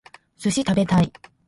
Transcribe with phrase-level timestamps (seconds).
[0.35, 1.13] 寿司食べたい